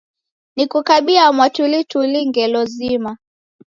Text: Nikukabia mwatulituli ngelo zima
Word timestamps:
Nikukabia 0.55 1.31
mwatulituli 1.33 2.19
ngelo 2.29 2.65
zima 2.73 3.17